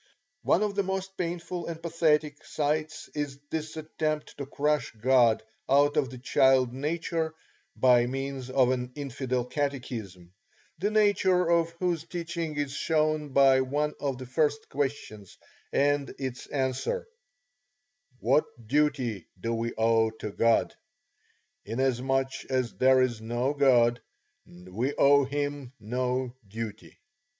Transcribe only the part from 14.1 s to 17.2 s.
the first questions and its answer: